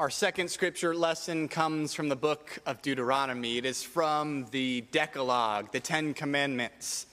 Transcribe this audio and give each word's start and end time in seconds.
Our 0.00 0.08
second 0.08 0.50
scripture 0.50 0.94
lesson 0.94 1.46
comes 1.46 1.92
from 1.92 2.08
the 2.08 2.16
book 2.16 2.58
of 2.64 2.80
Deuteronomy. 2.80 3.58
It 3.58 3.66
is 3.66 3.82
from 3.82 4.46
the 4.50 4.80
Decalogue, 4.92 5.72
the 5.72 5.80
Ten 5.80 6.14
Commandments. 6.14 7.04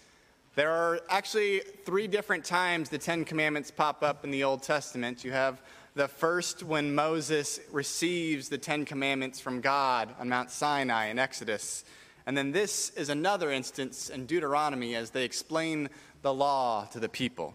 There 0.56 0.72
are 0.72 1.02
actually 1.10 1.64
three 1.84 2.08
different 2.08 2.46
times 2.46 2.88
the 2.88 2.98
Ten 2.98 3.26
Commandments 3.26 3.72
pop 3.72 4.04
up 4.04 4.24
in 4.24 4.32
the 4.32 4.46
Old 4.46 4.64
Testament. 4.64 5.26
You 5.26 5.34
have 5.34 5.62
the 5.96 6.08
first 6.08 6.64
when 6.64 6.96
Moses 6.96 7.60
receives 7.74 8.48
the 8.48 8.58
Ten 8.58 8.86
Commandments 8.86 9.42
from 9.42 9.60
God 9.60 10.16
on 10.18 10.30
Mount 10.30 10.50
Sinai 10.50 11.08
in 11.08 11.20
Exodus. 11.20 11.84
And 12.26 12.38
then 12.38 12.54
this 12.54 12.92
is 12.92 13.10
another 13.10 13.52
instance 13.52 14.10
in 14.10 14.26
Deuteronomy 14.26 14.96
as 14.96 15.10
they 15.10 15.26
explain 15.26 15.90
the 16.22 16.34
law 16.34 16.86
to 16.94 17.02
the 17.02 17.10
people. 17.10 17.54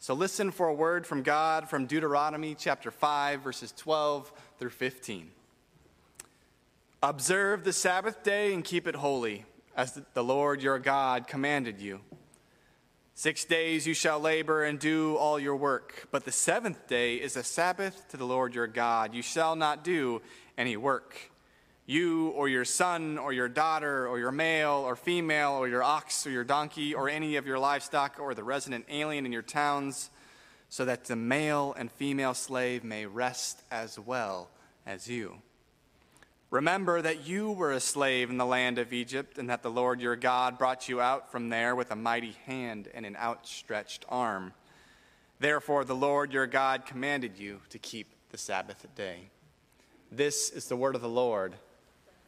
So 0.00 0.14
listen 0.14 0.52
for 0.52 0.68
a 0.68 0.74
word 0.74 1.06
from 1.06 1.22
God 1.22 1.68
from 1.68 1.86
Deuteronomy 1.86 2.54
chapter 2.54 2.92
5, 2.92 3.40
verses 3.40 3.72
12 3.76 4.32
through 4.58 4.70
15. 4.70 5.30
Observe 7.02 7.64
the 7.64 7.72
Sabbath 7.72 8.22
day 8.22 8.54
and 8.54 8.64
keep 8.64 8.86
it 8.86 8.94
holy, 8.94 9.44
as 9.76 10.00
the 10.14 10.22
Lord 10.22 10.62
your 10.62 10.78
God 10.78 11.26
commanded 11.26 11.80
you. 11.80 12.00
Six 13.14 13.44
days 13.44 13.88
you 13.88 13.94
shall 13.94 14.20
labor 14.20 14.62
and 14.62 14.78
do 14.78 15.16
all 15.16 15.40
your 15.40 15.56
work, 15.56 16.06
but 16.12 16.24
the 16.24 16.30
seventh 16.30 16.86
day 16.86 17.16
is 17.16 17.36
a 17.36 17.42
Sabbath 17.42 18.06
to 18.10 18.16
the 18.16 18.24
Lord 18.24 18.54
your 18.54 18.68
God. 18.68 19.14
You 19.14 19.22
shall 19.22 19.56
not 19.56 19.82
do 19.82 20.22
any 20.56 20.76
work 20.76 21.32
you 21.88 22.28
or 22.28 22.50
your 22.50 22.66
son 22.66 23.16
or 23.16 23.32
your 23.32 23.48
daughter 23.48 24.06
or 24.06 24.18
your 24.18 24.30
male 24.30 24.84
or 24.86 24.94
female 24.94 25.52
or 25.52 25.66
your 25.66 25.82
ox 25.82 26.26
or 26.26 26.30
your 26.30 26.44
donkey 26.44 26.94
or 26.94 27.08
any 27.08 27.36
of 27.36 27.46
your 27.46 27.58
livestock 27.58 28.20
or 28.20 28.34
the 28.34 28.44
resident 28.44 28.84
alien 28.90 29.24
in 29.24 29.32
your 29.32 29.40
towns, 29.40 30.10
so 30.68 30.84
that 30.84 31.06
the 31.06 31.16
male 31.16 31.74
and 31.78 31.90
female 31.90 32.34
slave 32.34 32.84
may 32.84 33.06
rest 33.06 33.62
as 33.70 33.98
well 33.98 34.50
as 34.84 35.08
you. 35.08 35.38
Remember 36.50 37.00
that 37.00 37.26
you 37.26 37.52
were 37.52 37.72
a 37.72 37.80
slave 37.80 38.28
in 38.28 38.36
the 38.36 38.44
land 38.44 38.78
of 38.78 38.92
Egypt, 38.92 39.38
and 39.38 39.48
that 39.48 39.62
the 39.62 39.70
Lord 39.70 40.00
your 40.00 40.16
God 40.16 40.58
brought 40.58 40.90
you 40.90 41.00
out 41.00 41.32
from 41.32 41.48
there 41.48 41.74
with 41.74 41.90
a 41.90 41.96
mighty 41.96 42.36
hand 42.44 42.88
and 42.92 43.06
an 43.06 43.16
outstretched 43.16 44.04
arm. 44.10 44.52
Therefore, 45.40 45.84
the 45.84 45.94
Lord 45.94 46.34
your 46.34 46.46
God 46.46 46.84
commanded 46.84 47.38
you 47.38 47.60
to 47.70 47.78
keep 47.78 48.08
the 48.30 48.38
Sabbath 48.38 48.86
day. 48.94 49.30
This 50.12 50.50
is 50.50 50.66
the 50.66 50.76
word 50.76 50.94
of 50.94 51.00
the 51.00 51.08
Lord. 51.08 51.54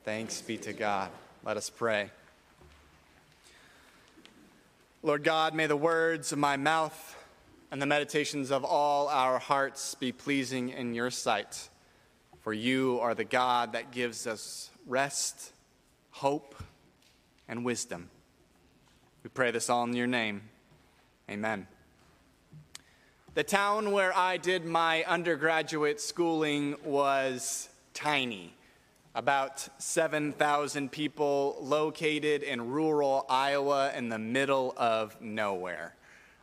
Thanks 0.02 0.40
be 0.40 0.56
to 0.58 0.72
God. 0.72 1.10
Let 1.44 1.58
us 1.58 1.68
pray. 1.68 2.08
Lord 5.02 5.24
God, 5.24 5.54
may 5.54 5.66
the 5.66 5.76
words 5.76 6.32
of 6.32 6.38
my 6.38 6.56
mouth 6.56 7.16
and 7.70 7.82
the 7.82 7.86
meditations 7.86 8.50
of 8.50 8.64
all 8.64 9.08
our 9.08 9.38
hearts 9.38 9.94
be 9.94 10.10
pleasing 10.10 10.70
in 10.70 10.94
your 10.94 11.10
sight. 11.10 11.68
For 12.40 12.54
you 12.54 12.98
are 13.02 13.14
the 13.14 13.24
God 13.24 13.74
that 13.74 13.90
gives 13.90 14.26
us 14.26 14.70
rest, 14.86 15.52
hope, 16.12 16.54
and 17.46 17.62
wisdom. 17.62 18.08
We 19.22 19.28
pray 19.28 19.50
this 19.50 19.68
all 19.68 19.84
in 19.84 19.92
your 19.94 20.06
name. 20.06 20.40
Amen. 21.28 21.66
The 23.34 23.44
town 23.44 23.92
where 23.92 24.16
I 24.16 24.38
did 24.38 24.64
my 24.64 25.04
undergraduate 25.04 26.00
schooling 26.00 26.76
was 26.84 27.68
tiny 27.92 28.54
about 29.14 29.68
7,000 29.78 30.92
people 30.92 31.56
located 31.60 32.42
in 32.42 32.70
rural 32.70 33.26
Iowa 33.28 33.92
in 33.96 34.08
the 34.08 34.18
middle 34.18 34.72
of 34.76 35.20
nowhere. 35.20 35.94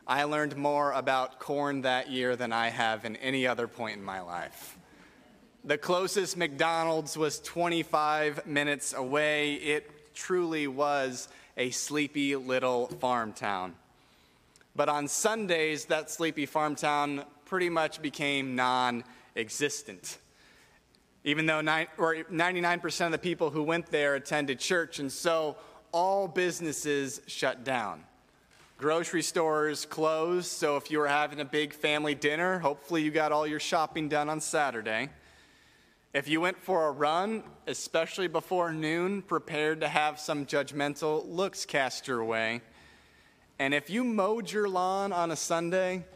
I 0.06 0.24
learned 0.24 0.56
more 0.56 0.92
about 0.92 1.38
corn 1.38 1.82
that 1.82 2.10
year 2.10 2.36
than 2.36 2.52
I 2.52 2.68
have 2.68 3.04
in 3.04 3.16
any 3.16 3.46
other 3.46 3.68
point 3.68 3.98
in 3.98 4.04
my 4.04 4.20
life. 4.20 4.78
The 5.64 5.78
closest 5.78 6.36
McDonald's 6.36 7.16
was 7.16 7.40
25 7.40 8.46
minutes 8.46 8.94
away. 8.94 9.54
It 9.54 10.14
truly 10.14 10.66
was 10.66 11.28
a 11.56 11.70
sleepy 11.70 12.36
little 12.36 12.86
farm 12.86 13.32
town. 13.32 13.74
But 14.76 14.88
on 14.88 15.08
Sundays, 15.08 15.86
that 15.86 16.10
sleepy 16.10 16.46
farm 16.46 16.74
town 16.74 17.24
pretty 17.46 17.68
much 17.68 18.00
became 18.00 18.54
non 18.54 19.04
existent 19.36 20.18
even 21.28 21.44
though 21.44 21.60
99% 21.60 23.04
of 23.04 23.12
the 23.12 23.18
people 23.18 23.50
who 23.50 23.62
went 23.62 23.84
there 23.90 24.14
attended 24.14 24.58
church, 24.58 24.98
and 24.98 25.12
so 25.12 25.56
all 25.92 26.26
businesses 26.26 27.20
shut 27.26 27.64
down. 27.64 28.02
Grocery 28.78 29.20
stores 29.20 29.84
closed, 29.84 30.46
so 30.46 30.78
if 30.78 30.90
you 30.90 30.98
were 30.98 31.06
having 31.06 31.40
a 31.40 31.44
big 31.44 31.74
family 31.74 32.14
dinner, 32.14 32.58
hopefully 32.60 33.02
you 33.02 33.10
got 33.10 33.30
all 33.30 33.46
your 33.46 33.60
shopping 33.60 34.08
done 34.08 34.30
on 34.30 34.40
Saturday. 34.40 35.10
If 36.14 36.28
you 36.28 36.40
went 36.40 36.62
for 36.62 36.86
a 36.86 36.92
run, 36.92 37.42
especially 37.66 38.28
before 38.28 38.72
noon, 38.72 39.20
prepared 39.20 39.82
to 39.82 39.88
have 39.88 40.18
some 40.18 40.46
judgmental 40.46 41.28
looks 41.28 41.66
cast 41.66 42.08
your 42.08 42.24
way. 42.24 42.62
And 43.58 43.74
if 43.74 43.90
you 43.90 44.02
mowed 44.02 44.50
your 44.50 44.66
lawn 44.66 45.12
on 45.12 45.30
a 45.30 45.36
Sunday, 45.36 46.06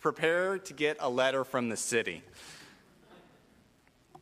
prepare 0.00 0.58
to 0.58 0.72
get 0.72 0.96
a 0.98 1.08
letter 1.08 1.44
from 1.44 1.68
the 1.68 1.76
city. 1.76 2.24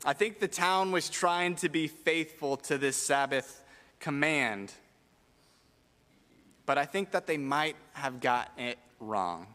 I 0.05 0.15
think 0.15 0.41
the 0.41 0.49
town 0.49 0.93
was 0.93 1.11
trying 1.11 1.57
to 1.57 1.69
be 1.69 1.87
faithful 1.87 2.57
to 2.59 2.79
this 2.79 2.97
Sabbath 2.97 3.63
command, 3.99 4.73
but 6.65 6.79
I 6.79 6.87
think 6.87 7.11
that 7.11 7.27
they 7.27 7.37
might 7.37 7.77
have 7.93 8.21
gotten 8.21 8.65
it 8.65 8.79
wrong. 8.99 9.47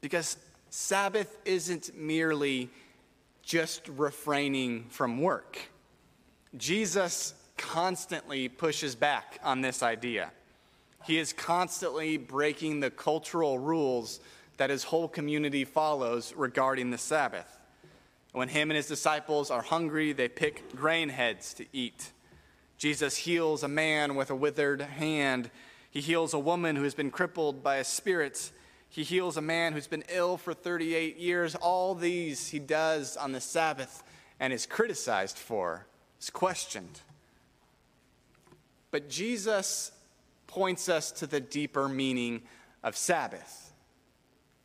Because 0.00 0.36
Sabbath 0.70 1.36
isn't 1.44 1.96
merely 1.96 2.70
just 3.42 3.88
refraining 3.88 4.84
from 4.88 5.20
work. 5.20 5.58
Jesus 6.56 7.34
constantly 7.56 8.48
pushes 8.48 8.94
back 8.94 9.40
on 9.42 9.62
this 9.62 9.82
idea. 9.82 10.30
He 11.04 11.18
is 11.18 11.32
constantly 11.32 12.16
breaking 12.16 12.80
the 12.80 12.90
cultural 12.90 13.58
rules 13.58 14.20
that 14.58 14.70
his 14.70 14.84
whole 14.84 15.08
community 15.08 15.64
follows 15.64 16.32
regarding 16.36 16.90
the 16.90 16.98
Sabbath. 16.98 17.58
When 18.32 18.48
him 18.48 18.70
and 18.70 18.76
his 18.76 18.88
disciples 18.88 19.50
are 19.50 19.62
hungry, 19.62 20.12
they 20.12 20.28
pick 20.28 20.74
grain 20.74 21.10
heads 21.10 21.52
to 21.54 21.66
eat. 21.72 22.12
Jesus 22.78 23.16
heals 23.18 23.62
a 23.62 23.68
man 23.68 24.14
with 24.14 24.30
a 24.30 24.34
withered 24.34 24.80
hand. 24.80 25.50
He 25.90 26.00
heals 26.00 26.32
a 26.32 26.38
woman 26.38 26.76
who 26.76 26.82
has 26.82 26.94
been 26.94 27.10
crippled 27.10 27.62
by 27.62 27.76
a 27.76 27.84
spirit. 27.84 28.50
He 28.88 29.02
heals 29.02 29.36
a 29.36 29.42
man 29.42 29.74
who's 29.74 29.86
been 29.86 30.04
ill 30.08 30.38
for 30.38 30.54
38 30.54 31.18
years. 31.18 31.54
All 31.54 31.94
these 31.94 32.48
he 32.48 32.58
does 32.58 33.16
on 33.16 33.32
the 33.32 33.40
Sabbath 33.40 34.02
and 34.40 34.52
is 34.52 34.66
criticized 34.66 35.38
for, 35.38 35.86
is 36.20 36.30
questioned. 36.30 37.02
But 38.90 39.08
Jesus 39.08 39.92
points 40.46 40.88
us 40.88 41.12
to 41.12 41.26
the 41.26 41.40
deeper 41.40 41.88
meaning 41.88 42.42
of 42.82 42.96
Sabbath. 42.96 43.72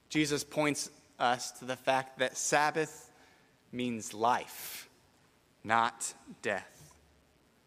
Jesus 0.09 0.43
points 0.43 0.89
us 1.19 1.51
to 1.59 1.65
the 1.65 1.75
fact 1.75 2.19
that 2.19 2.37
Sabbath 2.37 3.06
means 3.71 4.13
life, 4.13 4.89
not 5.63 6.13
death. 6.41 6.91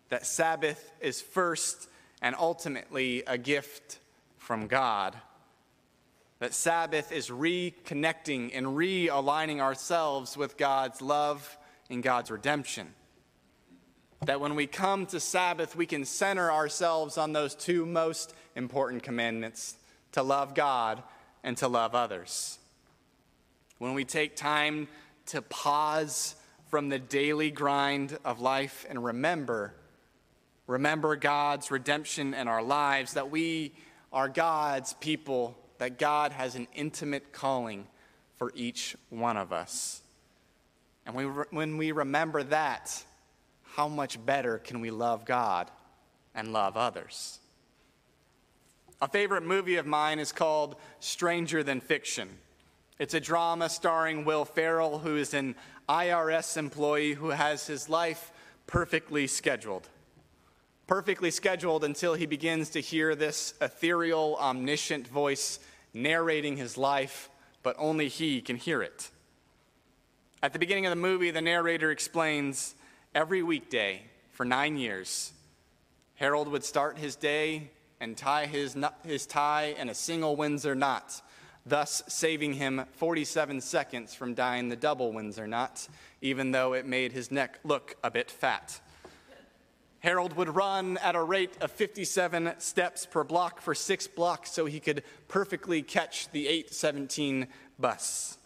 That 0.09 0.27
Sabbath 0.27 0.93
is 1.01 1.21
first 1.21 1.89
and 2.21 2.35
ultimately 2.39 3.23
a 3.27 3.39
gift 3.39 3.99
from 4.39 4.67
God. 4.67 5.17
That 6.41 6.55
Sabbath 6.55 7.13
is 7.13 7.29
reconnecting 7.29 8.51
and 8.55 8.67
realigning 8.67 9.61
ourselves 9.61 10.37
with 10.37 10.57
God's 10.57 11.01
love 11.01 11.57
and 11.89 12.03
God's 12.03 12.31
redemption. 12.31 12.89
That 14.25 14.41
when 14.41 14.55
we 14.55 14.67
come 14.67 15.07
to 15.07 15.21
Sabbath, 15.21 15.77
we 15.77 15.87
can 15.87 16.05
center 16.05 16.51
ourselves 16.51 17.17
on 17.17 17.33
those 17.33 17.55
two 17.55 17.87
most 17.87 18.35
important 18.55 19.03
commandments 19.03 19.77
to 20.13 20.23
love 20.23 20.55
God 20.55 21.03
and 21.43 21.57
to 21.59 21.69
love 21.69 21.95
others. 21.95 22.59
When 23.79 23.95
we 23.95 24.05
take 24.05 24.37
time 24.37 24.89
to 25.27 25.43
pause 25.43 26.35
from 26.69 26.89
the 26.89 26.99
daily 26.99 27.51
grind 27.51 28.19
of 28.25 28.41
life 28.41 28.87
and 28.89 29.05
remember 29.05 29.75
remember 30.67 31.17
God's 31.17 31.71
redemption 31.71 32.33
in 32.33 32.47
our 32.47 32.63
lives 32.63 33.15
that 33.15 33.29
we 33.29 33.73
are 34.13 34.29
God's 34.29 34.93
people 34.95 35.59
that 35.79 35.99
God 35.99 36.31
has 36.31 36.55
an 36.55 36.69
intimate 36.75 37.33
calling 37.33 37.87
for 38.37 38.53
each 38.55 38.95
one 39.09 39.37
of 39.37 39.53
us. 39.53 40.03
And 41.05 41.15
we, 41.15 41.25
when 41.25 41.77
we 41.77 41.91
remember 41.91 42.43
that 42.45 43.03
how 43.63 43.89
much 43.89 44.25
better 44.25 44.59
can 44.59 44.81
we 44.81 44.91
love 44.91 45.25
God 45.25 45.71
and 46.35 46.53
love 46.53 46.77
others? 46.77 47.41
A 49.03 49.09
favorite 49.09 49.43
movie 49.43 49.77
of 49.77 49.87
mine 49.87 50.19
is 50.19 50.33
called 50.33 50.77
Stranger 51.01 51.63
Than 51.63 51.81
Fiction 51.81 52.29
it's 53.01 53.15
a 53.15 53.21
drama 53.21 53.71
starring 53.71 54.27
Will 54.27 54.45
Ferrell, 54.45 54.99
who 54.99 55.17
is 55.17 55.33
an 55.33 55.57
IRS 55.89 56.59
employee 56.59 57.15
who 57.15 57.31
has 57.31 57.67
his 57.67 57.89
life 57.89 58.31
perfectly 58.67 59.27
scheduled. 59.27 59.89
Perfectly 60.87 61.31
scheduled 61.31 61.83
until 61.83 62.13
he 62.13 62.27
begins 62.27 62.69
to 62.71 62.81
hear 62.81 63.15
this 63.15 63.55
ethereal, 63.61 64.37
omniscient 64.39 65.09
voice 65.09 65.61
narrating 65.95 66.59
his 66.59 66.77
life, 66.77 67.31
but 67.63 67.75
only 67.79 68.09
he 68.09 68.43
can 68.43 68.57
hear 68.57 68.83
it. 68.83 69.11
At 70.43 70.53
the 70.53 70.59
beginning 70.59 70.85
of 70.85 70.91
the 70.91 70.97
movie, 70.97 71.31
the 71.31 71.41
narrator 71.41 71.91
explains 71.91 72.75
every 73.15 73.43
weekday 73.43 74.03
for 74.31 74.45
nine 74.45 74.77
years, 74.77 75.33
Harold 76.17 76.49
would 76.49 76.65
start 76.65 76.99
his 76.99 77.17
day 77.17 77.71
and 77.99 78.15
tie 78.15 78.45
his, 78.45 78.77
his 79.05 79.25
tie 79.25 79.75
in 79.79 79.89
a 79.89 79.95
single 79.95 80.37
Windsor 80.37 80.75
knot, 80.75 81.23
thus 81.67 82.03
saving 82.09 82.55
him 82.55 82.85
47 82.93 83.61
seconds 83.61 84.15
from 84.15 84.35
dying 84.35 84.69
the 84.69 84.77
double 84.77 85.13
Windsor 85.13 85.47
knot, 85.47 85.89
even 86.21 86.51
though 86.51 86.73
it 86.73 86.87
made 86.87 87.13
his 87.13 87.31
neck 87.31 87.59
look 87.65 87.97
a 88.03 88.11
bit 88.11 88.31
fat. 88.31 88.81
Harold 90.01 90.35
would 90.35 90.55
run 90.55 90.97
at 90.99 91.15
a 91.15 91.23
rate 91.23 91.57
of 91.61 91.71
57 91.71 92.55
steps 92.59 93.05
per 93.05 93.23
block 93.23 93.61
for 93.61 93.75
six 93.75 94.07
blocks 94.07 94.51
so 94.51 94.65
he 94.65 94.81
could 94.81 95.03
perfectly 95.29 95.83
catch 95.83 96.31
the 96.31 96.49
817 96.49 97.47
bus. 97.79 98.39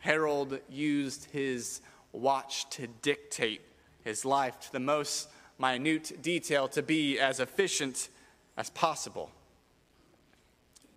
Harold 0.00 0.60
used 0.68 1.24
his 1.32 1.80
watch 2.12 2.68
to 2.70 2.86
dictate 2.86 3.62
his 4.04 4.24
life 4.24 4.60
to 4.60 4.72
the 4.72 4.80
most 4.80 5.28
minute 5.58 6.20
detail 6.20 6.68
to 6.68 6.82
be 6.82 7.18
as 7.18 7.40
efficient 7.40 8.10
as 8.56 8.68
possible. 8.70 9.30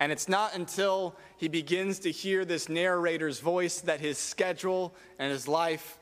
And 0.02 0.10
it's 0.10 0.28
not 0.28 0.56
until 0.56 1.14
he 1.36 1.46
begins 1.46 2.00
to 2.00 2.10
hear 2.10 2.44
this 2.44 2.68
narrator's 2.68 3.38
voice 3.38 3.82
that 3.82 4.00
his 4.00 4.18
schedule 4.18 4.96
and 5.16 5.30
his 5.30 5.46
life 5.46 5.96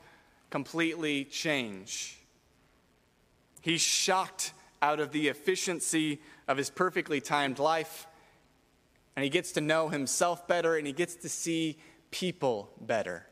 completely 0.49 1.23
change. 1.25 2.17
He's 3.61 3.79
shocked 3.79 4.53
out 4.81 4.99
of 4.99 5.11
the 5.11 5.27
efficiency 5.27 6.19
of 6.47 6.57
his 6.57 6.71
perfectly 6.71 7.21
timed 7.21 7.59
life, 7.59 8.07
and 9.15 9.23
he 9.23 9.29
gets 9.29 9.51
to 9.51 9.61
know 9.61 9.89
himself 9.89 10.47
better 10.47 10.77
and 10.77 10.87
he 10.87 10.93
gets 10.93 11.13
to 11.17 11.29
see 11.29 11.77
people 12.09 12.71
better. 12.81 13.27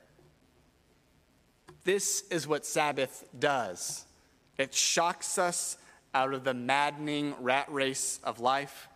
This 1.84 2.22
is 2.30 2.48
what 2.48 2.64
Sabbath 2.64 3.28
does 3.40 4.06
it 4.60 4.76
shocks 4.76 5.40
us 5.40 5.78
out 6.14 6.36
of 6.36 6.44
the 6.44 6.54
maddening 6.54 7.34
rat 7.40 7.74
race 7.74 8.20
of 8.24 8.40
life 8.40 8.88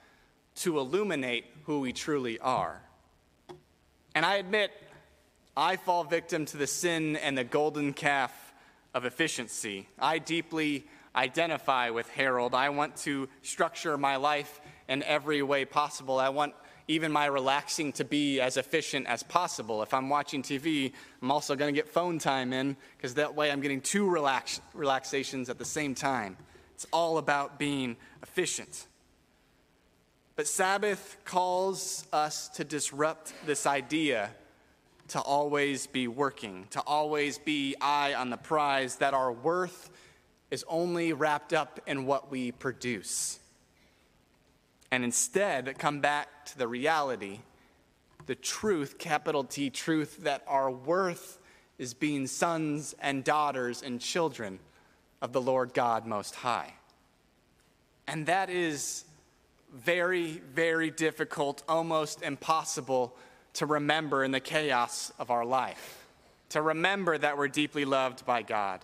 to 0.55 0.79
illuminate 0.79 1.45
who 1.65 1.79
we 1.79 1.93
truly 1.93 2.39
are. 2.39 2.81
And 4.15 4.25
I 4.25 4.35
admit, 4.35 4.71
I 5.57 5.75
fall 5.75 6.03
victim 6.03 6.45
to 6.45 6.57
the 6.57 6.67
sin 6.67 7.15
and 7.15 7.37
the 7.37 7.43
golden 7.43 7.93
calf 7.93 8.53
of 8.93 9.05
efficiency. 9.05 9.87
I 9.99 10.19
deeply 10.19 10.85
identify 11.15 11.89
with 11.89 12.09
Harold. 12.09 12.53
I 12.53 12.69
want 12.69 12.95
to 12.97 13.29
structure 13.41 13.97
my 13.97 14.15
life 14.15 14.61
in 14.87 15.03
every 15.03 15.41
way 15.41 15.65
possible. 15.65 16.19
I 16.19 16.29
want 16.29 16.53
even 16.87 17.11
my 17.11 17.25
relaxing 17.25 17.93
to 17.93 18.03
be 18.03 18.41
as 18.41 18.57
efficient 18.57 19.07
as 19.07 19.23
possible. 19.23 19.81
If 19.81 19.93
I'm 19.93 20.09
watching 20.09 20.41
TV, 20.41 20.91
I'm 21.21 21.31
also 21.31 21.55
going 21.55 21.73
to 21.73 21.79
get 21.79 21.87
phone 21.87 22.19
time 22.19 22.51
in 22.51 22.75
because 22.97 23.13
that 23.15 23.35
way 23.35 23.51
I'm 23.51 23.61
getting 23.61 23.81
two 23.81 24.09
relax- 24.09 24.59
relaxations 24.73 25.49
at 25.49 25.57
the 25.57 25.65
same 25.65 25.95
time. 25.95 26.37
It's 26.75 26.85
all 26.91 27.17
about 27.17 27.57
being 27.57 27.95
efficient. 28.21 28.87
But 30.35 30.47
Sabbath 30.47 31.17
calls 31.25 32.07
us 32.11 32.49
to 32.49 32.63
disrupt 32.63 33.33
this 33.45 33.65
idea 33.65 34.31
to 35.09 35.21
always 35.21 35.85
be 35.85 36.07
working, 36.07 36.67
to 36.71 36.81
always 36.81 37.37
be 37.37 37.75
eye 37.79 38.13
on 38.13 38.29
the 38.29 38.37
prize, 38.37 38.95
that 38.95 39.13
our 39.13 39.31
worth 39.31 39.91
is 40.49 40.65
only 40.67 41.13
wrapped 41.13 41.53
up 41.53 41.79
in 41.85 42.05
what 42.05 42.31
we 42.31 42.51
produce 42.51 43.39
and 44.93 45.03
instead 45.03 45.79
come 45.79 46.01
back 46.01 46.45
to 46.45 46.55
the 46.55 46.67
reality, 46.67 47.39
the 48.27 48.35
truth, 48.35 48.99
capital 48.99 49.43
T 49.43 49.71
truth, 49.71 50.17
that 50.17 50.43
our 50.47 50.69
worth 50.69 51.39
is 51.79 51.95
being 51.95 52.27
sons 52.27 52.93
and 53.01 53.23
daughters 53.23 53.81
and 53.81 53.99
children 53.99 54.59
of 55.19 55.33
the 55.33 55.41
Lord 55.41 55.73
God 55.73 56.05
Most 56.05 56.35
High. 56.35 56.75
And 58.07 58.27
that 58.27 58.51
is 58.51 59.05
very, 59.73 60.41
very 60.53 60.91
difficult, 60.91 61.63
almost 61.67 62.21
impossible 62.21 63.15
to 63.53 63.65
remember 63.65 64.23
in 64.23 64.31
the 64.31 64.39
chaos 64.39 65.11
of 65.19 65.31
our 65.31 65.45
life. 65.45 66.07
To 66.49 66.61
remember 66.61 67.17
that 67.17 67.37
we're 67.37 67.47
deeply 67.47 67.85
loved 67.85 68.25
by 68.25 68.43
God. 68.43 68.81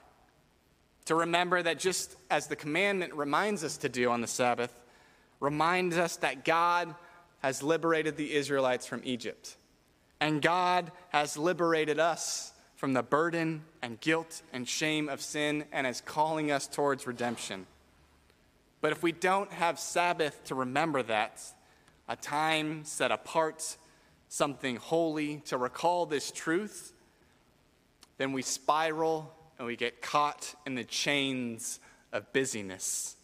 To 1.06 1.16
remember 1.16 1.62
that 1.62 1.80
just 1.80 2.16
as 2.30 2.48
the 2.48 2.56
commandment 2.56 3.14
reminds 3.14 3.64
us 3.64 3.78
to 3.78 3.90
do 3.90 4.10
on 4.10 4.22
the 4.22 4.28
Sabbath, 4.28 4.74
reminds 5.40 5.98
us 5.98 6.18
that 6.18 6.44
God 6.44 6.94
has 7.40 7.64
liberated 7.64 8.18
the 8.18 8.34
Israelites 8.34 8.86
from 8.86 9.02
Egypt. 9.04 9.56
And 10.20 10.42
God 10.42 10.92
has 11.10 11.38
liberated 11.38 12.00
us 12.00 12.52
from 12.76 12.94
the 12.94 13.04
burden 13.04 13.64
and 13.82 14.00
guilt 14.00 14.42
and 14.52 14.68
shame 14.68 15.08
of 15.10 15.22
sin 15.22 15.66
and 15.72 15.88
is 15.88 16.02
calling 16.02 16.52
us 16.52 16.68
towards 16.68 17.08
redemption. 17.08 17.66
But 18.82 18.92
if 18.92 19.04
we 19.04 19.12
don't 19.12 19.52
have 19.52 19.80
Sabbath 19.80 20.44
to 20.46 20.56
remember 20.56 21.04
that, 21.04 21.42
a 22.08 22.16
time 22.16 22.86
set 22.86 23.12
apart, 23.12 23.78
something 24.30 24.78
holy 24.78 25.38
to 25.46 25.58
recall 25.58 26.06
this 26.06 26.32
truth, 26.32 26.94
then 28.18 28.32
we 28.32 28.42
spiral 28.42 29.34
and 29.58 29.68
we 29.68 29.76
get 29.76 30.02
caught 30.02 30.56
in 30.66 30.76
the 30.76 30.84
chains 30.84 31.80
of 32.14 32.32
busyness 32.34 33.16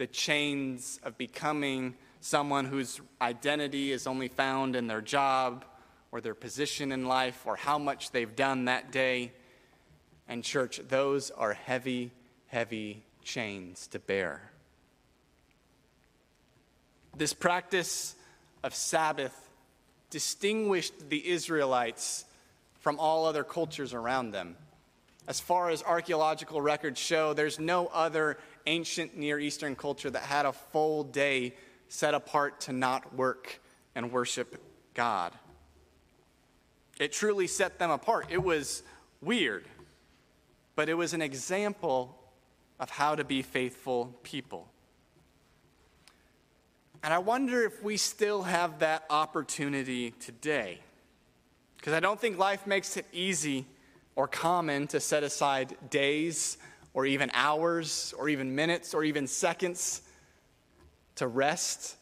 the 0.00 0.06
chains 0.06 0.98
of 1.02 1.18
becoming 1.18 1.94
someone 2.22 2.64
whose 2.64 3.02
identity 3.20 3.92
is 3.92 4.06
only 4.06 4.28
found 4.28 4.74
in 4.74 4.86
their 4.86 5.02
job 5.02 5.62
or 6.10 6.22
their 6.22 6.34
position 6.34 6.90
in 6.90 7.04
life 7.04 7.42
or 7.44 7.54
how 7.54 7.76
much 7.76 8.10
they've 8.10 8.34
done 8.34 8.64
that 8.64 8.90
day. 8.90 9.30
And, 10.26 10.42
church, 10.42 10.80
those 10.88 11.30
are 11.30 11.52
heavy, 11.52 12.12
heavy 12.46 13.04
chains 13.22 13.88
to 13.88 13.98
bear. 13.98 14.49
This 17.16 17.32
practice 17.32 18.14
of 18.62 18.74
Sabbath 18.74 19.34
distinguished 20.10 21.08
the 21.08 21.28
Israelites 21.28 22.24
from 22.80 22.98
all 22.98 23.26
other 23.26 23.44
cultures 23.44 23.92
around 23.94 24.30
them. 24.32 24.56
As 25.28 25.38
far 25.38 25.70
as 25.70 25.82
archaeological 25.82 26.60
records 26.60 26.98
show, 26.98 27.34
there's 27.34 27.58
no 27.58 27.86
other 27.88 28.38
ancient 28.66 29.16
Near 29.16 29.38
Eastern 29.38 29.76
culture 29.76 30.10
that 30.10 30.22
had 30.22 30.46
a 30.46 30.52
full 30.52 31.04
day 31.04 31.54
set 31.88 32.14
apart 32.14 32.60
to 32.62 32.72
not 32.72 33.14
work 33.14 33.60
and 33.94 34.12
worship 34.12 34.60
God. 34.94 35.32
It 36.98 37.12
truly 37.12 37.46
set 37.46 37.78
them 37.78 37.90
apart. 37.90 38.26
It 38.30 38.42
was 38.42 38.82
weird, 39.20 39.66
but 40.74 40.88
it 40.88 40.94
was 40.94 41.14
an 41.14 41.22
example 41.22 42.16
of 42.78 42.90
how 42.90 43.14
to 43.14 43.24
be 43.24 43.42
faithful 43.42 44.14
people. 44.22 44.68
And 47.02 47.14
I 47.14 47.18
wonder 47.18 47.64
if 47.64 47.82
we 47.82 47.96
still 47.96 48.42
have 48.42 48.80
that 48.80 49.04
opportunity 49.08 50.10
today. 50.10 50.80
Because 51.76 51.94
I 51.94 52.00
don't 52.00 52.20
think 52.20 52.36
life 52.36 52.66
makes 52.66 52.98
it 52.98 53.06
easy 53.10 53.64
or 54.16 54.28
common 54.28 54.86
to 54.88 55.00
set 55.00 55.22
aside 55.22 55.74
days 55.88 56.58
or 56.92 57.06
even 57.06 57.30
hours 57.32 58.12
or 58.18 58.28
even 58.28 58.54
minutes 58.54 58.92
or 58.92 59.02
even 59.02 59.26
seconds 59.26 60.02
to 61.14 61.26
rest, 61.26 61.96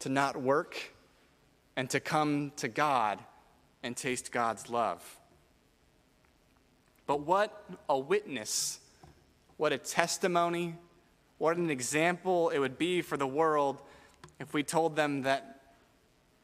to 0.00 0.08
not 0.08 0.36
work, 0.36 0.92
and 1.76 1.88
to 1.90 2.00
come 2.00 2.50
to 2.56 2.66
God 2.66 3.20
and 3.84 3.96
taste 3.96 4.32
God's 4.32 4.68
love. 4.68 5.02
But 7.06 7.20
what 7.20 7.64
a 7.88 7.98
witness, 7.98 8.80
what 9.56 9.72
a 9.72 9.78
testimony, 9.78 10.74
what 11.38 11.56
an 11.56 11.70
example 11.70 12.50
it 12.50 12.58
would 12.58 12.78
be 12.78 13.02
for 13.02 13.16
the 13.16 13.26
world 13.26 13.82
if 14.38 14.52
we 14.54 14.62
told 14.62 14.96
them 14.96 15.22
that 15.22 15.60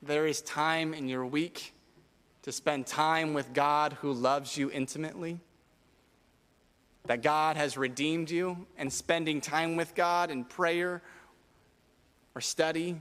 there 0.02 0.26
is 0.26 0.40
time 0.42 0.94
in 0.94 1.08
your 1.08 1.26
week 1.26 1.74
to 2.42 2.52
spend 2.52 2.86
time 2.86 3.34
with 3.34 3.52
God 3.52 3.94
who 3.94 4.12
loves 4.12 4.56
you 4.56 4.70
intimately 4.70 5.40
that 7.08 7.22
God 7.22 7.56
has 7.56 7.76
redeemed 7.78 8.30
you 8.30 8.66
and 8.76 8.92
spending 8.92 9.40
time 9.40 9.76
with 9.76 9.94
God 9.94 10.30
in 10.30 10.44
prayer 10.44 11.02
or 12.34 12.40
study, 12.42 13.00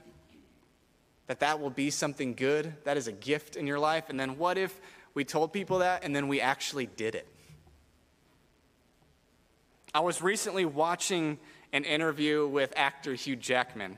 that 1.27 1.41
that 1.41 1.59
will 1.59 1.69
be 1.69 1.89
something 1.89 2.33
good, 2.33 2.73
that 2.85 2.95
is 2.95 3.09
a 3.09 3.11
gift 3.11 3.57
in 3.57 3.67
your 3.67 3.79
life. 3.79 4.05
And 4.09 4.17
then 4.17 4.37
what 4.37 4.57
if 4.57 4.79
we 5.13 5.25
told 5.25 5.51
people 5.51 5.79
that 5.79 6.05
and 6.05 6.15
then 6.15 6.29
we 6.29 6.39
actually 6.39 6.85
did 6.85 7.15
it? 7.15 7.27
I 9.93 9.99
was 9.99 10.21
recently 10.21 10.63
watching 10.63 11.37
an 11.73 11.83
interview 11.83 12.47
with 12.47 12.71
actor 12.77 13.13
Hugh 13.13 13.35
Jackman. 13.35 13.97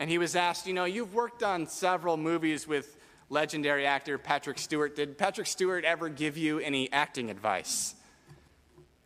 And 0.00 0.08
he 0.08 0.16
was 0.16 0.34
asked, 0.34 0.66
You 0.66 0.72
know, 0.72 0.86
you've 0.86 1.14
worked 1.14 1.42
on 1.42 1.66
several 1.66 2.16
movies 2.16 2.66
with 2.66 2.96
legendary 3.28 3.86
actor 3.86 4.16
Patrick 4.16 4.58
Stewart. 4.58 4.96
Did 4.96 5.18
Patrick 5.18 5.46
Stewart 5.46 5.84
ever 5.84 6.08
give 6.08 6.38
you 6.38 6.58
any 6.58 6.90
acting 6.90 7.30
advice? 7.30 7.94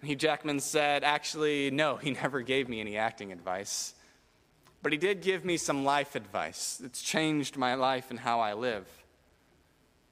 Hugh 0.03 0.15
Jackman 0.15 0.61
said, 0.61 1.03
Actually, 1.03 1.73
no, 1.73 1.97
he 1.97 2.11
never 2.23 2.43
gave 2.43 2.69
me 2.69 2.81
any 2.81 2.97
acting 2.97 3.33
advice. 3.33 3.93
But 4.83 4.93
he 4.93 4.99
did 4.99 5.21
give 5.21 5.45
me 5.45 5.57
some 5.57 5.85
life 5.85 6.15
advice. 6.15 6.81
It's 6.85 7.03
changed 7.03 7.57
my 7.57 7.75
life 7.75 8.11
and 8.11 8.21
how 8.21 8.41
I 8.41 8.53
live. 8.55 8.87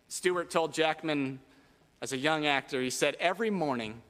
Stewart 0.09 0.51
told 0.51 0.75
Jackman, 0.75 1.39
as 2.01 2.13
a 2.13 2.19
young 2.19 2.45
actor, 2.45 2.83
he 2.83 2.91
said, 2.91 3.17
Every 3.21 3.51
morning, 3.51 4.03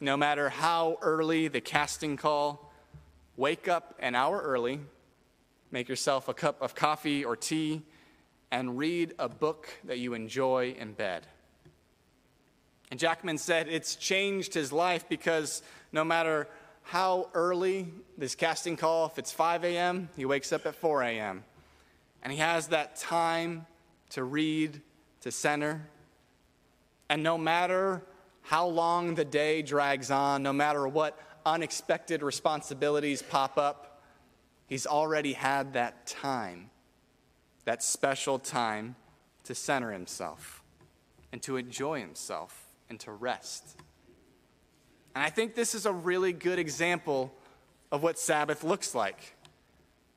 no 0.00 0.16
matter 0.16 0.48
how 0.48 0.96
early 1.02 1.48
the 1.48 1.60
casting 1.60 2.16
call, 2.16 2.72
wake 3.36 3.68
up 3.68 3.94
an 3.98 4.14
hour 4.14 4.40
early, 4.40 4.80
make 5.70 5.88
yourself 5.88 6.28
a 6.28 6.34
cup 6.34 6.60
of 6.62 6.74
coffee 6.74 7.24
or 7.24 7.36
tea, 7.36 7.82
and 8.50 8.78
read 8.78 9.14
a 9.18 9.28
book 9.28 9.68
that 9.84 9.98
you 9.98 10.14
enjoy 10.14 10.74
in 10.78 10.92
bed. 10.92 11.26
And 12.90 12.98
Jackman 12.98 13.38
said 13.38 13.68
it's 13.68 13.96
changed 13.96 14.54
his 14.54 14.72
life 14.72 15.08
because 15.08 15.62
no 15.92 16.04
matter 16.04 16.48
how 16.82 17.28
early 17.34 17.88
this 18.16 18.34
casting 18.34 18.76
call, 18.76 19.06
if 19.06 19.18
it's 19.18 19.30
5 19.30 19.64
a.m., 19.64 20.08
he 20.16 20.24
wakes 20.24 20.52
up 20.52 20.64
at 20.64 20.74
4 20.74 21.02
a.m. 21.02 21.44
And 22.22 22.32
he 22.32 22.38
has 22.38 22.68
that 22.68 22.96
time 22.96 23.66
to 24.10 24.24
read, 24.24 24.80
to 25.20 25.30
center. 25.30 25.86
And 27.10 27.22
no 27.22 27.36
matter 27.36 28.02
how 28.42 28.66
long 28.66 29.14
the 29.14 29.24
day 29.24 29.60
drags 29.60 30.10
on, 30.10 30.42
no 30.42 30.54
matter 30.54 30.88
what 30.88 31.18
unexpected 31.44 32.22
responsibilities 32.22 33.20
pop 33.20 33.58
up, 33.58 33.87
he's 34.68 34.86
already 34.86 35.32
had 35.32 35.72
that 35.72 36.06
time, 36.06 36.70
that 37.64 37.82
special 37.82 38.38
time 38.38 38.94
to 39.44 39.54
center 39.54 39.90
himself 39.90 40.62
and 41.32 41.42
to 41.42 41.56
enjoy 41.56 42.00
himself 42.00 42.66
and 42.88 43.00
to 43.00 43.10
rest. 43.10 43.76
And 45.14 45.24
I 45.24 45.30
think 45.30 45.54
this 45.54 45.74
is 45.74 45.84
a 45.84 45.92
really 45.92 46.32
good 46.32 46.58
example 46.58 47.34
of 47.90 48.02
what 48.02 48.18
Sabbath 48.18 48.62
looks 48.62 48.94
like 48.94 49.34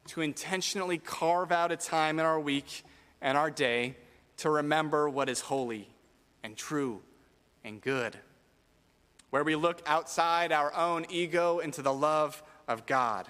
to 0.08 0.22
intentionally 0.22 0.98
carve 0.98 1.51
out 1.51 1.72
a 1.72 1.77
time 1.77 2.20
in 2.20 2.25
our 2.25 2.39
week 2.39 2.84
and 3.22 3.38
our 3.38 3.50
day 3.50 3.96
to 4.38 4.50
remember 4.50 5.08
what 5.10 5.29
is 5.29 5.41
holy 5.41 5.88
and 6.43 6.58
true 6.58 7.01
and 7.63 7.81
good, 7.81 8.17
where 9.29 9.43
we 9.43 9.55
look 9.55 9.81
outside 9.86 10.51
our 10.51 10.74
own 10.74 11.05
ego 11.10 11.60
into 11.60 11.81
the 11.81 11.93
love 11.93 12.41
of 12.67 12.86
God. 12.86 13.27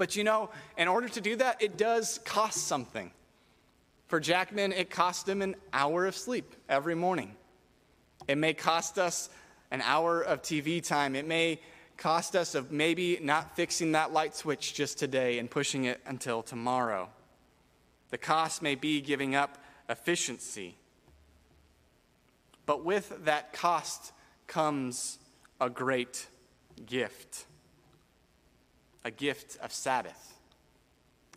But 0.00 0.16
you 0.16 0.24
know, 0.24 0.48
in 0.78 0.88
order 0.88 1.10
to 1.10 1.20
do 1.20 1.36
that, 1.36 1.60
it 1.60 1.76
does 1.76 2.20
cost 2.24 2.66
something. 2.66 3.10
For 4.08 4.18
Jackman, 4.18 4.72
it 4.72 4.88
cost 4.88 5.28
him 5.28 5.42
an 5.42 5.56
hour 5.74 6.06
of 6.06 6.16
sleep 6.16 6.54
every 6.70 6.94
morning. 6.94 7.36
It 8.26 8.38
may 8.38 8.54
cost 8.54 8.98
us 8.98 9.28
an 9.70 9.82
hour 9.82 10.22
of 10.22 10.40
TV 10.40 10.82
time. 10.82 11.14
It 11.14 11.26
may 11.26 11.60
cost 11.98 12.34
us 12.34 12.54
of 12.54 12.72
maybe 12.72 13.18
not 13.20 13.54
fixing 13.56 13.92
that 13.92 14.10
light 14.10 14.34
switch 14.34 14.72
just 14.72 14.98
today 14.98 15.38
and 15.38 15.50
pushing 15.50 15.84
it 15.84 16.00
until 16.06 16.42
tomorrow. 16.42 17.10
The 18.08 18.16
cost 18.16 18.62
may 18.62 18.76
be 18.76 19.02
giving 19.02 19.34
up 19.34 19.58
efficiency. 19.90 20.78
But 22.64 22.86
with 22.86 23.26
that 23.26 23.52
cost 23.52 24.12
comes 24.46 25.18
a 25.60 25.68
great 25.68 26.26
gift 26.86 27.44
a 29.04 29.10
gift 29.10 29.56
of 29.62 29.72
Sabbath. 29.72 30.34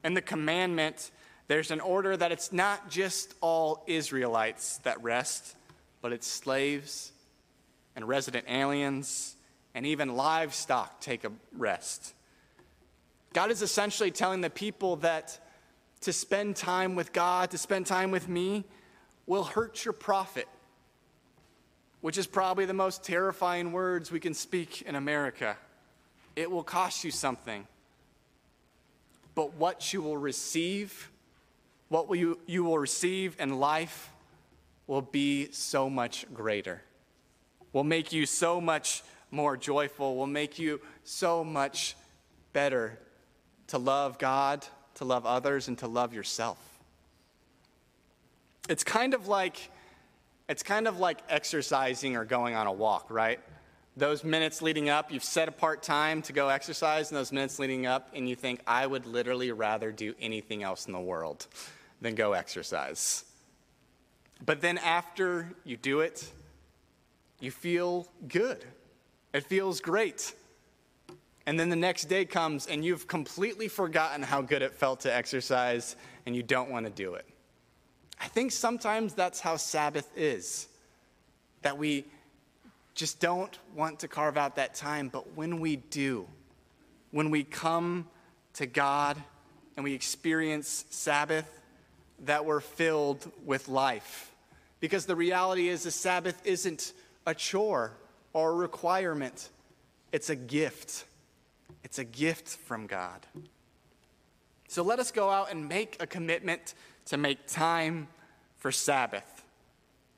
In 0.03 0.13
the 0.13 0.21
commandment, 0.21 1.11
there's 1.47 1.71
an 1.71 1.79
order 1.79 2.15
that 2.15 2.31
it's 2.31 2.51
not 2.51 2.89
just 2.89 3.33
all 3.41 3.83
Israelites 3.87 4.77
that 4.79 5.01
rest, 5.01 5.55
but 6.01 6.11
it's 6.11 6.27
slaves 6.27 7.11
and 7.95 8.07
resident 8.07 8.45
aliens 8.49 9.35
and 9.75 9.85
even 9.85 10.15
livestock 10.15 10.99
take 10.99 11.23
a 11.23 11.31
rest. 11.57 12.13
God 13.33 13.49
is 13.49 13.61
essentially 13.61 14.11
telling 14.11 14.41
the 14.41 14.49
people 14.49 14.97
that 14.97 15.39
to 16.01 16.13
spend 16.13 16.55
time 16.55 16.95
with 16.95 17.13
God, 17.13 17.51
to 17.51 17.57
spend 17.57 17.87
time 17.87 18.11
with 18.11 18.27
me, 18.27 18.65
will 19.25 19.43
hurt 19.43 19.85
your 19.85 19.93
profit, 19.93 20.47
which 22.01 22.17
is 22.17 22.27
probably 22.27 22.65
the 22.65 22.73
most 22.73 23.03
terrifying 23.03 23.71
words 23.71 24.11
we 24.11 24.19
can 24.19 24.33
speak 24.33 24.81
in 24.81 24.95
America. 24.95 25.57
It 26.35 26.49
will 26.49 26.63
cost 26.63 27.03
you 27.03 27.11
something. 27.11 27.67
But 29.35 29.55
what 29.55 29.93
you 29.93 30.01
will 30.01 30.17
receive, 30.17 31.09
what 31.89 32.07
will 32.07 32.15
you, 32.15 32.39
you 32.45 32.63
will 32.63 32.77
receive 32.77 33.35
in 33.39 33.59
life, 33.59 34.11
will 34.87 35.01
be 35.01 35.51
so 35.51 35.89
much 35.89 36.25
greater, 36.33 36.81
will 37.71 37.83
make 37.83 38.11
you 38.11 38.25
so 38.25 38.59
much 38.59 39.03
more 39.31 39.57
joyful, 39.57 40.15
will 40.15 40.27
make 40.27 40.59
you 40.59 40.81
so 41.03 41.43
much 41.43 41.95
better 42.51 42.99
to 43.67 43.77
love 43.77 44.19
God, 44.19 44.65
to 44.95 45.05
love 45.05 45.25
others, 45.25 45.67
and 45.67 45.77
to 45.79 45.87
love 45.87 46.13
yourself. 46.13 46.57
It's 48.69 48.83
kind 48.83 49.13
of 49.13 49.27
like 49.27 49.71
it's 50.49 50.61
kind 50.61 50.87
of 50.87 50.99
like 50.99 51.19
exercising 51.29 52.15
or 52.15 52.25
going 52.25 52.53
on 52.53 52.67
a 52.67 52.71
walk, 52.71 53.09
right? 53.09 53.39
Those 53.95 54.23
minutes 54.23 54.61
leading 54.61 54.89
up, 54.89 55.11
you've 55.11 55.23
set 55.23 55.47
apart 55.47 55.83
time 55.83 56.23
to 56.23 56.33
go 56.33 56.49
exercise, 56.49 57.11
and 57.11 57.17
those 57.17 57.31
minutes 57.31 57.59
leading 57.59 57.85
up, 57.85 58.09
and 58.15 58.27
you 58.27 58.35
think, 58.35 58.61
I 58.65 58.87
would 58.87 59.05
literally 59.05 59.51
rather 59.51 59.91
do 59.91 60.15
anything 60.19 60.63
else 60.63 60.87
in 60.87 60.93
the 60.93 60.99
world 60.99 61.45
than 62.01 62.15
go 62.15 62.33
exercise. 62.33 63.23
But 64.43 64.61
then 64.61 64.77
after 64.79 65.53
you 65.63 65.77
do 65.77 65.99
it, 65.99 66.29
you 67.39 67.51
feel 67.51 68.07
good. 68.27 68.63
It 69.33 69.43
feels 69.45 69.79
great. 69.79 70.33
And 71.45 71.59
then 71.59 71.69
the 71.69 71.75
next 71.75 72.05
day 72.05 72.25
comes 72.25 72.67
and 72.67 72.83
you've 72.85 73.07
completely 73.07 73.67
forgotten 73.67 74.21
how 74.21 74.41
good 74.41 74.61
it 74.61 74.73
felt 74.73 75.01
to 75.01 75.13
exercise 75.13 75.95
and 76.25 76.35
you 76.35 76.43
don't 76.43 76.69
want 76.69 76.85
to 76.85 76.91
do 76.91 77.15
it. 77.15 77.25
I 78.21 78.27
think 78.27 78.51
sometimes 78.51 79.13
that's 79.13 79.39
how 79.39 79.57
Sabbath 79.57 80.09
is. 80.15 80.67
That 81.63 81.77
we 81.77 82.05
just 82.93 83.19
don't 83.19 83.57
want 83.75 83.99
to 83.99 84.07
carve 84.07 84.37
out 84.37 84.55
that 84.57 84.75
time, 84.75 85.09
but 85.09 85.35
when 85.35 85.59
we 85.59 85.77
do, 85.77 86.27
when 87.11 87.29
we 87.29 87.43
come 87.43 88.07
to 88.53 88.65
God 88.65 89.21
and 89.75 89.83
we 89.83 89.93
experience 89.93 90.85
Sabbath, 90.89 91.61
that 92.25 92.45
we're 92.45 92.59
filled 92.59 93.31
with 93.45 93.67
life 93.67 94.33
because 94.83 95.05
the 95.05 95.15
reality 95.15 95.69
is, 95.69 95.83
the 95.83 95.91
Sabbath 95.91 96.41
isn't 96.43 96.91
a 97.25 97.33
chore 97.33 97.93
or 98.33 98.51
a 98.51 98.53
requirement, 98.53 99.47
it's 100.11 100.29
a 100.29 100.35
gift. 100.35 101.05
It's 101.85 101.99
a 101.99 102.03
gift 102.03 102.49
from 102.49 102.87
God. 102.87 103.25
So 104.67 104.83
let 104.83 104.99
us 104.99 105.09
go 105.09 105.29
out 105.29 105.49
and 105.49 105.69
make 105.69 105.95
a 106.01 106.05
commitment 106.05 106.73
to 107.05 107.15
make 107.15 107.47
time 107.47 108.09
for 108.57 108.73
Sabbath, 108.73 109.32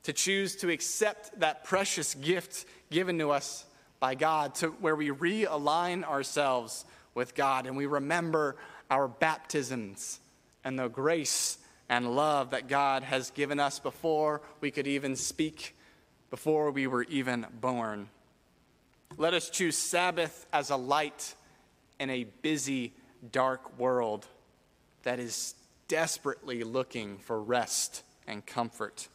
to 0.05 0.13
choose 0.13 0.55
to 0.57 0.69
accept 0.69 1.39
that 1.39 1.63
precious 1.63 2.13
gift 2.13 2.65
given 2.91 3.17
to 3.19 3.31
us 3.31 3.65
by 3.99 4.13
God, 4.13 4.53
to 4.55 4.67
where 4.67 4.95
we 4.95 5.09
realign 5.09 6.03
ourselves 6.03 6.85
with 7.15 7.33
God 7.33 7.65
and 7.65 7.75
we 7.75 7.87
remember 7.87 8.55
our 8.91 9.07
baptisms 9.07 10.19
and 10.63 10.77
the 10.77 10.89
grace 10.89 11.57
and 11.89 12.15
love 12.15 12.51
that 12.51 12.67
God 12.67 13.01
has 13.01 13.31
given 13.31 13.59
us 13.59 13.79
before 13.79 14.41
we 14.61 14.69
could 14.69 14.85
even 14.85 15.15
speak, 15.15 15.75
before 16.29 16.69
we 16.69 16.85
were 16.85 17.03
even 17.03 17.47
born. 17.59 18.07
Let 19.17 19.33
us 19.33 19.49
choose 19.49 19.75
Sabbath 19.75 20.45
as 20.53 20.69
a 20.69 20.75
light 20.75 21.33
in 21.99 22.11
a 22.11 22.25
busy, 22.43 22.93
dark 23.31 23.79
world 23.79 24.27
that 25.01 25.19
is 25.19 25.55
desperately 25.87 26.63
looking 26.63 27.17
for 27.17 27.41
rest 27.41 28.03
and 28.27 28.45
comfort. 28.45 29.07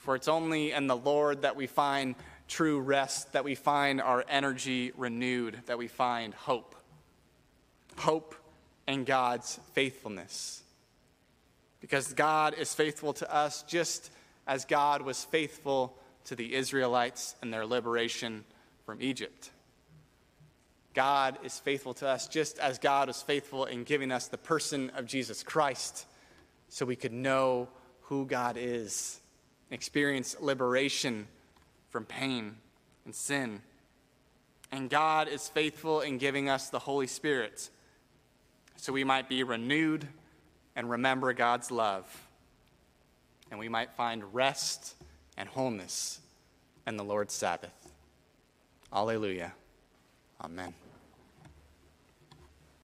For 0.00 0.16
it's 0.16 0.28
only 0.28 0.72
in 0.72 0.86
the 0.86 0.96
Lord 0.96 1.42
that 1.42 1.56
we 1.56 1.66
find 1.66 2.14
true 2.48 2.80
rest, 2.80 3.32
that 3.32 3.44
we 3.44 3.54
find 3.54 4.00
our 4.00 4.24
energy 4.28 4.92
renewed, 4.96 5.60
that 5.66 5.78
we 5.78 5.88
find 5.88 6.34
hope. 6.34 6.74
Hope 7.96 8.34
in 8.86 9.04
God's 9.04 9.60
faithfulness 9.72 10.62
because 11.80 12.12
God 12.12 12.54
is 12.54 12.74
faithful 12.74 13.12
to 13.14 13.34
us 13.34 13.62
just 13.62 14.10
as 14.46 14.64
God 14.64 15.02
was 15.02 15.24
faithful 15.24 15.96
to 16.24 16.34
the 16.34 16.54
Israelites 16.54 17.34
and 17.40 17.52
their 17.52 17.66
liberation 17.66 18.44
from 18.84 19.00
Egypt. 19.00 19.50
God 20.92 21.38
is 21.44 21.58
faithful 21.58 21.94
to 21.94 22.08
us 22.08 22.28
just 22.28 22.58
as 22.58 22.78
God 22.78 23.08
was 23.08 23.22
faithful 23.22 23.64
in 23.64 23.84
giving 23.84 24.10
us 24.10 24.28
the 24.28 24.38
person 24.38 24.90
of 24.90 25.06
Jesus 25.06 25.42
Christ 25.42 26.06
so 26.68 26.84
we 26.84 26.96
could 26.96 27.12
know 27.12 27.68
who 28.02 28.26
God 28.26 28.56
is, 28.58 29.20
experience 29.70 30.36
liberation 30.40 31.26
from 31.90 32.04
pain 32.04 32.56
and 33.04 33.14
sin. 33.14 33.62
And 34.72 34.88
God 34.88 35.28
is 35.28 35.48
faithful 35.48 36.00
in 36.00 36.18
giving 36.18 36.48
us 36.48 36.68
the 36.68 36.78
Holy 36.78 37.06
Spirit 37.06 37.70
so 38.76 38.92
we 38.92 39.04
might 39.04 39.28
be 39.28 39.42
renewed 39.42 40.06
and 40.74 40.88
remember 40.88 41.32
God's 41.32 41.70
love, 41.70 42.06
and 43.50 43.60
we 43.60 43.68
might 43.68 43.92
find 43.92 44.32
rest 44.32 44.94
and 45.36 45.48
wholeness 45.48 46.20
in 46.86 46.96
the 46.96 47.04
Lord's 47.04 47.34
Sabbath. 47.34 47.74
Alleluia. 48.92 49.52
Amen. 50.42 50.79